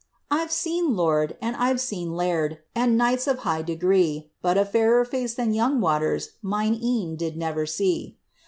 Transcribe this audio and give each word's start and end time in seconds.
* 0.19 0.21
I 0.31 0.43
Ve 0.45 0.51
seen 0.51 0.95
lord, 0.95 1.37
and 1.43 1.55
I 1.57 1.71
've 1.71 1.79
seen 1.79 2.15
laird, 2.15 2.57
And 2.73 2.97
knights 2.97 3.27
of 3.27 3.37
high 3.45 3.61
degree. 3.61 4.31
But 4.41 4.57
a 4.57 4.65
fairer 4.65 5.05
face 5.05 5.35
than 5.35 5.53
young 5.53 5.79
Waters 5.79 6.31
Mine 6.41 6.73
e*en 6.81 7.15
did 7.15 7.37
never 7.37 7.67
see. 7.67 8.17